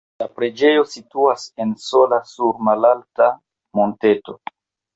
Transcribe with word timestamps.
La 0.21 0.27
preĝejo 0.37 0.85
situas 0.93 1.43
en 1.67 1.75
sola 1.89 2.21
sur 2.31 2.59
malalta 2.71 3.31
monteto. 3.81 4.39